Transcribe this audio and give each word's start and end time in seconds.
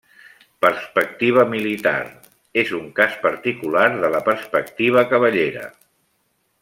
Perspectiva 0.65 1.43
militar, 1.51 1.99
és 2.63 2.71
un 2.79 2.87
cas 3.01 3.19
particular 3.27 3.85
de 4.05 4.11
la 4.17 4.23
perspectiva 4.31 5.05
cavallera. 5.13 5.69